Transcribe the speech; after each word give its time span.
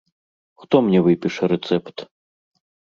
Хто 0.63 0.81
мне 0.87 0.99
выпіша 1.09 1.53
рэцэпт? 1.55 1.97